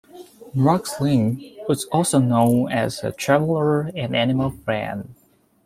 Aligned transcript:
Marc 0.55 0.87
Sleen 0.87 1.55
was 1.69 1.85
also 1.91 2.17
known 2.17 2.71
as 2.71 3.03
a 3.03 3.11
traveller 3.11 3.81
and 3.95 4.15
animal 4.15 4.49
friend. 4.49 5.13